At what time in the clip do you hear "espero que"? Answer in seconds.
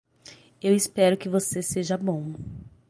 0.75-1.29